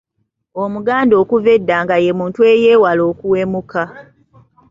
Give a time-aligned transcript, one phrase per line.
[0.63, 3.81] Omuganda okuva edda nga ye muntu eyeewala okuwemuka.